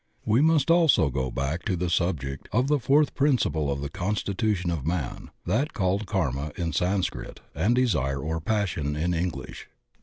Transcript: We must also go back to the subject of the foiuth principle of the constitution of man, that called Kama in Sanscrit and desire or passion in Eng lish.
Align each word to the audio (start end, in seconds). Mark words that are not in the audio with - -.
We 0.25 0.41
must 0.41 0.71
also 0.71 1.11
go 1.11 1.29
back 1.29 1.61
to 1.65 1.75
the 1.75 1.87
subject 1.87 2.49
of 2.51 2.67
the 2.69 2.79
foiuth 2.79 3.13
principle 3.13 3.71
of 3.71 3.81
the 3.81 3.89
constitution 3.91 4.71
of 4.71 4.83
man, 4.83 5.29
that 5.45 5.73
called 5.73 6.07
Kama 6.07 6.53
in 6.55 6.73
Sanscrit 6.73 7.39
and 7.53 7.75
desire 7.75 8.17
or 8.19 8.41
passion 8.41 8.95
in 8.95 9.13
Eng 9.13 9.29
lish. 9.29 9.67